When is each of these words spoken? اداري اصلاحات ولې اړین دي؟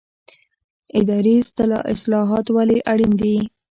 اداري 0.99 1.35
اصلاحات 1.93 2.45
ولې 2.55 2.77
اړین 2.91 3.11
دي؟ 3.21 3.35